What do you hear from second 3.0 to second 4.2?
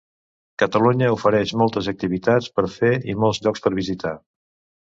i molts llocs per visitar.